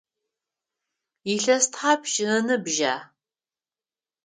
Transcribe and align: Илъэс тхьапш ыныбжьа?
Илъэс 1.33 1.65
тхьапш 1.71 2.13
ыныбжьа? 2.37 2.95